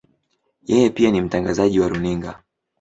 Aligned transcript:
Yeye 0.63 0.89
pia 0.89 1.11
ni 1.11 1.21
mtangazaji 1.21 1.79
wa 1.79 1.87
runinga. 1.87 2.43